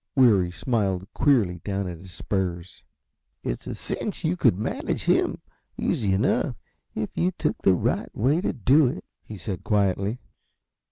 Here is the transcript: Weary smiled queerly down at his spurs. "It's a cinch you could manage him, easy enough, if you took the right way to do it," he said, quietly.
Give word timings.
Weary 0.15 0.49
smiled 0.49 1.07
queerly 1.13 1.59
down 1.63 1.87
at 1.87 1.99
his 1.99 2.11
spurs. 2.11 2.81
"It's 3.43 3.67
a 3.67 3.75
cinch 3.75 4.25
you 4.25 4.35
could 4.35 4.57
manage 4.57 5.03
him, 5.03 5.43
easy 5.77 6.13
enough, 6.13 6.55
if 6.95 7.15
you 7.15 7.29
took 7.29 7.61
the 7.61 7.75
right 7.75 8.09
way 8.17 8.41
to 8.41 8.51
do 8.51 8.87
it," 8.87 9.05
he 9.21 9.37
said, 9.37 9.63
quietly. 9.63 10.19